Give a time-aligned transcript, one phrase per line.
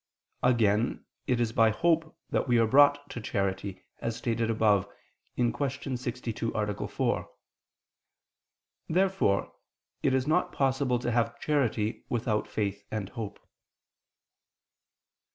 [0.41, 4.87] Again, it is by hope that we are brought to charity, as stated above
[5.35, 5.53] (Q.
[5.95, 6.87] 62, A.
[6.87, 7.29] 4).
[8.89, 9.51] Therefore
[10.01, 13.37] it is not possible to have charity without faith and hope.